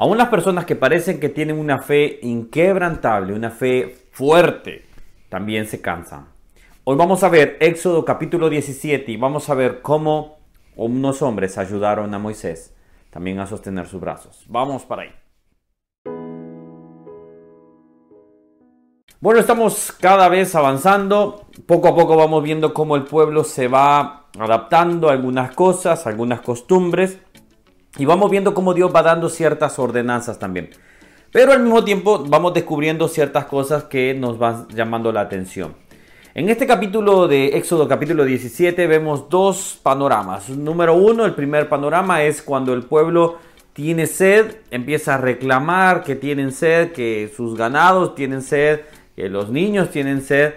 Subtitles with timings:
[0.00, 4.84] Aún las personas que parecen que tienen una fe inquebrantable, una fe fuerte,
[5.28, 6.28] también se cansan.
[6.84, 10.38] Hoy vamos a ver Éxodo capítulo 17 y vamos a ver cómo
[10.76, 12.72] unos hombres ayudaron a Moisés
[13.10, 14.44] también a sostener sus brazos.
[14.46, 15.10] Vamos para ahí.
[19.18, 21.46] Bueno, estamos cada vez avanzando.
[21.66, 26.40] Poco a poco vamos viendo cómo el pueblo se va adaptando a algunas cosas, algunas
[26.40, 27.18] costumbres.
[27.98, 30.70] Y vamos viendo cómo Dios va dando ciertas ordenanzas también.
[31.30, 35.74] Pero al mismo tiempo vamos descubriendo ciertas cosas que nos van llamando la atención.
[36.34, 40.48] En este capítulo de Éxodo capítulo 17 vemos dos panoramas.
[40.48, 43.38] Número uno, el primer panorama es cuando el pueblo
[43.72, 48.80] tiene sed, empieza a reclamar que tienen sed, que sus ganados tienen sed,
[49.16, 50.54] que los niños tienen sed.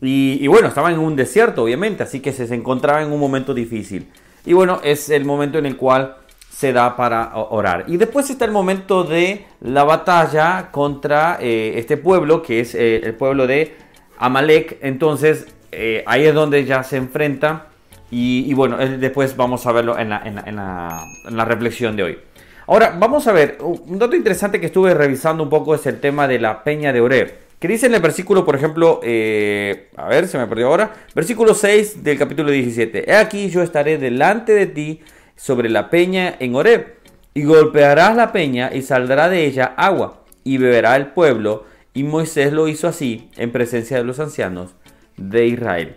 [0.00, 4.08] Y, bueno, estaban en un desierto, obviamente, así que se, encontraba en un momento difícil.
[4.44, 6.16] Y bueno, es el momento en el cual
[6.54, 7.86] se da para orar.
[7.88, 13.00] Y después está el momento de la batalla contra eh, este pueblo, que es eh,
[13.02, 13.74] el pueblo de
[14.18, 14.78] Amalek.
[14.82, 17.66] Entonces, eh, ahí es donde ya se enfrenta.
[18.14, 22.18] Y, bueno, después vamos a verlo en la, en la reflexión de hoy.
[22.66, 26.28] Ahora, vamos a ver, un dato interesante que estuve revisando un poco es el tema
[26.28, 27.32] de la peña de Oreb.
[27.58, 32.04] Que dice en el versículo, por ejemplo, a ver, se me perdió ahora, versículo 6
[32.04, 33.10] del capítulo 17.
[33.10, 35.00] He aquí yo estaré delante de ti
[35.42, 36.98] sobre la peña en Oreb,
[37.34, 41.64] y golpearás la peña y saldrá de ella agua, y beberá el pueblo.
[41.94, 44.70] Y Moisés lo hizo así en presencia de los ancianos
[45.16, 45.96] de Israel.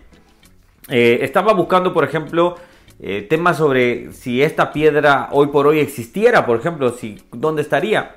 [0.88, 2.56] Eh, estaba buscando, por ejemplo,
[2.98, 8.16] eh, temas sobre si esta piedra hoy por hoy existiera, por ejemplo, si, ¿dónde estaría?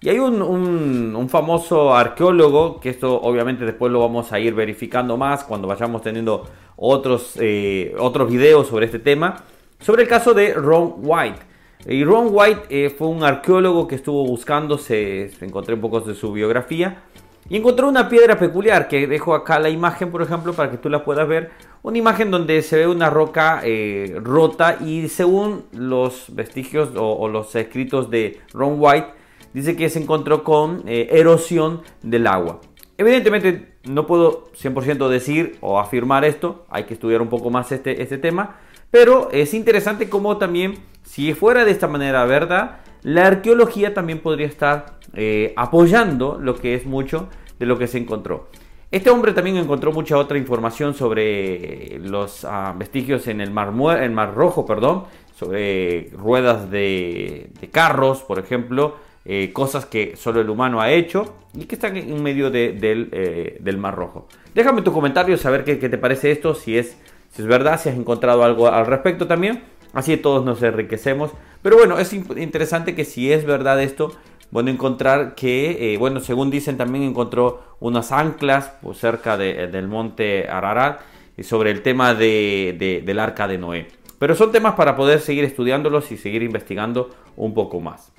[0.00, 5.42] Y hay un, famoso arqueólogo, que esto obviamente después lo vamos a ir verificando más
[5.42, 9.42] cuando vayamos teniendo otros, eh, otros videos sobre este tema,
[9.80, 11.40] sobre el caso de Ron White.
[11.86, 16.14] Y Ron White eh, fue un arqueólogo que estuvo buscando, se, encontré un poco de
[16.14, 17.02] su biografía,
[17.48, 20.90] y encontró una piedra peculiar que dejo acá la imagen, por ejemplo, para que tú
[20.90, 21.50] la puedas ver.
[21.82, 27.54] Una imagen donde se ve una roca eh, rota y según los vestigios o los
[27.54, 29.08] escritos de Ron White,
[29.54, 32.60] dice que se encontró con eh, erosión del agua.
[32.96, 38.02] Evidentemente no puedo 100% decir o afirmar esto, hay que estudiar un poco más este,
[38.02, 38.56] este tema,
[38.90, 44.46] pero es interesante cómo también, si fuera de esta manera verdad, la arqueología también podría
[44.46, 47.28] estar eh, apoyando lo que es mucho
[47.58, 48.48] de lo que se encontró.
[48.90, 54.10] Este hombre también encontró mucha otra información sobre los ah, vestigios en el mar, el
[54.12, 55.04] mar Rojo, perdón,
[55.38, 61.66] sobre ruedas de, carros, por ejemplo, eh, cosas que solo el humano ha hecho y
[61.66, 64.26] que están en medio eh, del, Mar Rojo.
[64.54, 66.96] Déjame tu comentario, saber qué, te parece esto, si es,
[67.30, 69.62] si es verdad, si has encontrado algo al respecto también.
[69.92, 71.32] Así todos nos enriquecemos.
[71.62, 74.12] Pero bueno, es interesante que si es verdad esto,
[74.50, 80.48] bueno, encontrar que, eh, bueno, según dicen, también encontró unas anclas pues, cerca del monte
[80.48, 81.00] Ararat
[81.42, 83.88] sobre el tema del arca de Noé.
[84.18, 88.12] Pero son temas para poder seguir estudiándolos y seguir investigando un poco más.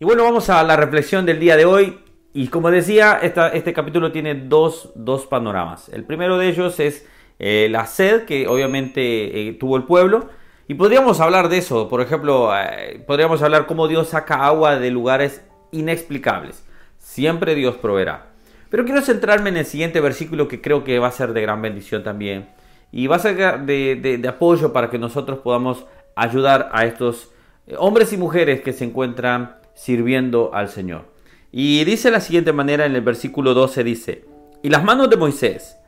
[0.00, 1.98] Y bueno, vamos a la reflexión del día de hoy.
[2.34, 4.92] Y como decía, este capítulo tiene dos,
[5.30, 5.88] panoramas.
[5.88, 7.06] El primero de ellos es
[7.38, 10.28] eh, la sed que obviamente eh, tuvo el pueblo.
[10.66, 11.88] Y podríamos hablar de eso.
[11.88, 16.64] Por ejemplo, eh, podríamos hablar cómo Dios saca agua de lugares inexplicables.
[16.98, 18.26] Siempre Dios proveerá.
[18.68, 21.62] Pero quiero centrarme en el siguiente versículo que creo que va a ser de gran
[21.62, 22.50] bendición también.
[22.92, 27.30] Y va a ser de apoyo para que nosotros podamos ayudar a estos
[27.78, 31.17] hombres y mujeres que se encuentran sirviendo al Señor.
[31.50, 34.24] Y dice la siguiente manera en el versículo 12 dice,
[34.62, 35.78] y las manos de Moisés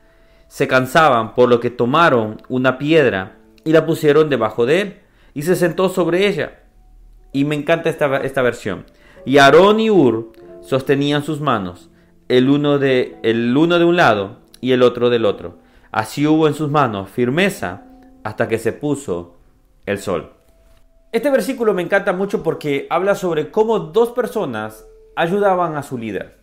[0.48, 5.00] se cansaban por lo que tomaron una piedra y la pusieron debajo de él
[5.34, 6.60] y se sentó sobre ella.
[7.32, 8.84] Y me encanta esta, esta versión.
[9.24, 10.32] Y Aarón y Ur
[10.62, 11.90] sostenían sus manos,
[12.28, 15.58] el uno, de, el uno de un lado y el otro del otro.
[15.92, 17.84] Así hubo en sus manos firmeza
[18.24, 19.36] hasta que se puso
[19.86, 20.32] el sol.
[21.12, 24.84] Este versículo me encanta mucho porque habla sobre cómo dos personas
[25.16, 26.38] ayudaban a su líder.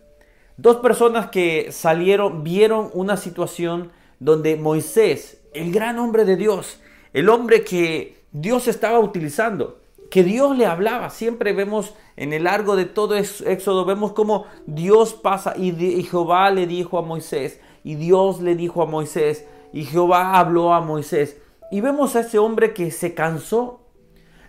[0.56, 6.80] Dos personas que salieron, vieron una situación donde Moisés, el gran hombre de Dios,
[7.12, 9.80] el hombre que Dios estaba utilizando,
[10.10, 11.10] que Dios le hablaba.
[11.10, 16.50] Siempre vemos en el largo de todo Éxodo, vemos cómo Dios pasa y, y, Jehová
[16.50, 21.36] le dijo a Moisés, y Dios le dijo a Moisés, y Jehová habló a Moisés.
[21.70, 23.80] Y vemos a ese hombre que se cansó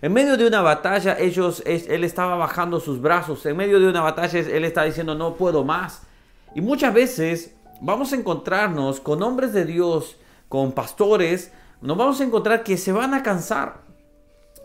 [0.02, 3.44] en medio de una batalla, ellos, él estaba bajando sus brazos.
[3.46, 6.02] En medio de una batalla, él está diciendo, no puedo más.
[6.54, 10.16] Y muchas veces vamos a encontrarnos con hombres de Dios,
[10.48, 13.82] con pastores, nos vamos a encontrar que se van a cansar.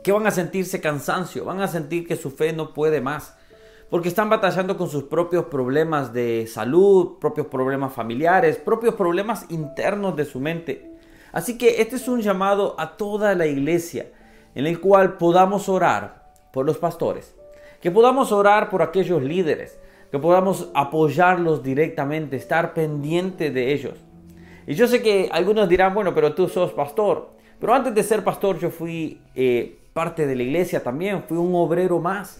[0.03, 3.35] que van a sentirse cansancio, van a sentir que su fe no puede más,
[3.89, 10.15] porque están batallando con sus propios problemas de salud, propios problemas familiares, propios problemas internos
[10.15, 10.91] de su mente.
[11.31, 14.11] Así que este es un llamado a toda la iglesia
[14.55, 17.35] en el cual podamos orar por los pastores,
[17.81, 19.77] que podamos orar por aquellos líderes,
[20.09, 23.95] que podamos apoyarlos directamente, estar pendiente de ellos.
[24.65, 27.29] Y yo sé que algunos dirán, bueno, pero tú sos pastor.
[27.59, 31.53] Pero antes de ser pastor yo fui eh, parte de la iglesia también, fui un
[31.55, 32.37] obrero más.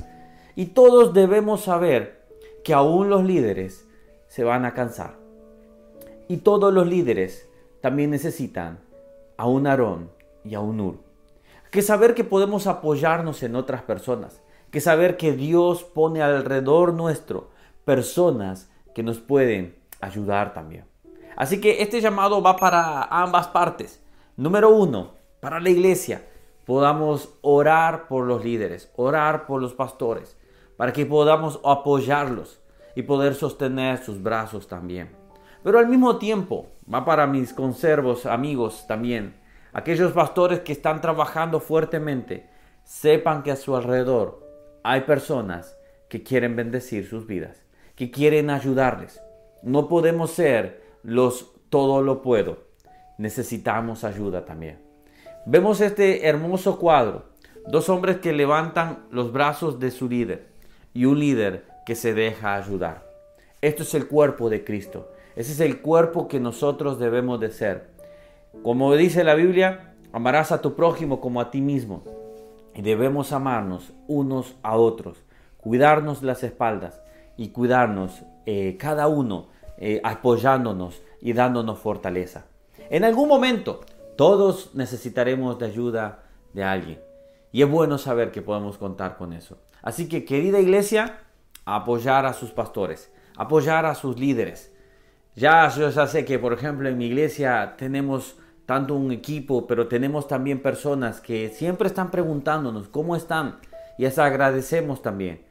[0.56, 2.24] Y todos debemos saber
[2.64, 3.88] que aún los líderes
[4.28, 5.16] se van a cansar.
[6.28, 7.48] Y todos los líderes
[7.82, 8.80] también necesitan
[9.38, 10.10] a un Aarón
[10.44, 11.05] y a un Ur.
[11.76, 14.42] Que saber que podemos apoyarnos en otras personas.
[14.72, 17.50] Que saber que Dios pone alrededor nuestro
[17.84, 20.86] personas que nos pueden ayudar también.
[21.36, 24.02] Así que este llamado va para ambas partes.
[24.38, 26.26] Número uno, para la iglesia,
[26.64, 30.38] podamos orar por los líderes, orar por los pastores,
[30.78, 32.62] para que podamos apoyarlos
[32.96, 35.14] y poder sostener sus brazos también.
[35.62, 39.44] Pero al mismo tiempo, va para mis conservos, amigos también,
[39.76, 42.48] aquellos pastores que están trabajando fuertemente,
[42.86, 44.42] sepan que a su alrededor
[44.84, 45.78] hay personas
[46.08, 47.62] que quieren bendecir sus vidas,
[47.96, 49.22] que quieren ayudarles.
[49.64, 52.60] No podemos ser los todo lo puedo.
[53.18, 54.80] Necesitamos ayuda también.
[55.46, 57.26] Vemos este hermoso cuadro.
[57.68, 60.48] Dos hombres que levantan los brazos de su líder
[60.94, 63.06] y un líder que se deja ayudar.
[63.62, 65.12] Esto es el cuerpo de Cristo.
[65.36, 67.95] Ese es el cuerpo que nosotros debemos de ser.
[68.64, 72.04] Como dice la Biblia, amarás a tu prójimo como a ti mismo.
[72.74, 75.24] Y debemos amarnos unos a otros,
[75.58, 77.02] cuidarnos las espaldas
[77.38, 79.48] y cuidarnos eh, cada uno
[79.78, 82.46] eh, apoyándonos y dándonos fortaleza.
[82.90, 83.82] En algún momento
[84.16, 86.24] todos necesitaremos de ayuda
[86.54, 87.00] de alguien.
[87.52, 89.58] Y es bueno saber que podemos contar con eso.
[89.82, 91.20] Así que querida iglesia,
[91.66, 94.72] apoyar a sus pastores, apoyar a sus líderes.
[95.36, 99.88] Ya yo ya sé que, por ejemplo, en mi iglesia tenemos tanto un equipo, pero
[99.88, 103.58] tenemos también personas que siempre están preguntándonos cómo están
[103.98, 105.42] y les agradecemos también.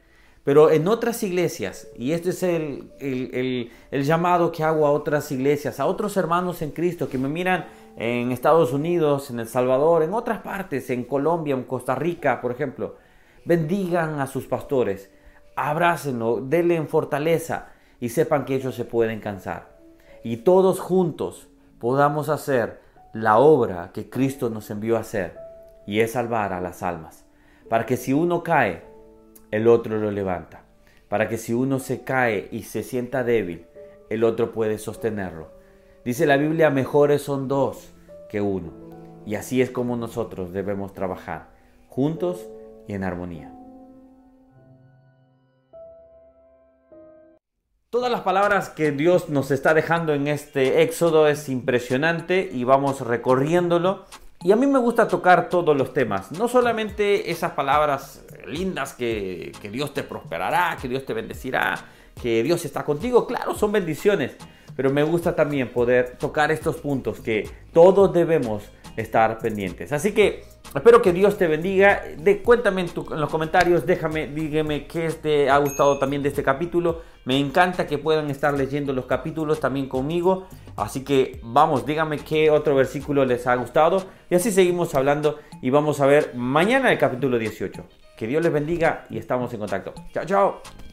[0.43, 5.79] Pero en otras iglesias, y este es el, el, llamado que hago a otras iglesias,
[5.79, 7.65] a otros hermanos en Cristo que me miran
[7.97, 12.51] en Estados Unidos, en El Salvador, en otras partes, en Colombia, en Costa Rica, por
[12.51, 12.97] ejemplo,
[13.43, 15.09] bendigan a sus pastores,
[15.55, 17.69] abrácenlo, denle en fortaleza
[17.99, 19.79] y sepan que ellos se pueden cansar.
[20.23, 21.47] Y todos juntos
[21.79, 22.84] podamos hacer
[23.15, 25.37] la obra que Cristo nos envió a hacer,
[25.87, 27.25] y es salvar a las almas.
[27.69, 28.83] Para que si uno cae,
[29.51, 30.65] el otro lo levanta,
[31.07, 33.67] para que si uno se cae y se sienta débil,
[34.09, 35.47] el otro puede sostenerlo.
[36.03, 37.93] Dice la Biblia, mejores son dos
[38.29, 38.73] que uno.
[39.25, 41.51] Y así es como nosotros debemos trabajar,
[41.87, 42.45] juntos
[42.85, 43.54] y en armonía.
[47.95, 52.99] Todas las palabras que Dios nos está dejando en este éxodo es impresionante y vamos
[52.99, 54.03] recorriéndolo
[54.43, 59.53] y a mí me gusta tocar todos los temas, no solamente esas palabras lindas que,
[59.71, 61.85] Dios te prosperará, que Dios te bendecirá,
[62.21, 64.35] que Dios está contigo, claro, son bendiciones,
[64.75, 68.63] pero me gusta también poder tocar estos puntos que todos debemos
[68.97, 69.93] estar pendientes.
[69.93, 70.43] Así que
[70.75, 72.03] espero que Dios te bendiga.
[72.43, 72.89] Cuéntame en,
[73.19, 77.14] los comentarios, déjame, dígame qué te ha gustado también de este capítulo.
[77.25, 80.47] Me encanta que puedan estar leyendo los capítulos también conmigo.
[80.75, 84.05] Así que vamos, dígame qué otro versículo les ha gustado.
[84.29, 87.83] Y así seguimos hablando y vamos a ver mañana el capítulo 18.
[88.17, 89.93] Que Dios les bendiga y estamos en contacto.
[90.13, 90.84] Chao, chao.